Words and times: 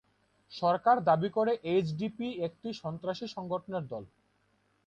সরকার 0.51 0.95
দাবি 1.03 1.29
করে 1.29 1.53
এইচডিপি 1.65 2.27
একটি 2.47 2.69
"সন্ত্রাসী 2.81 3.25
সংগঠনের 3.27 3.83
দল"। 3.87 4.03